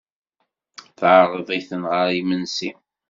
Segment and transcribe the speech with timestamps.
[0.97, 2.71] Teɛreḍ-iten ɣer yimensi.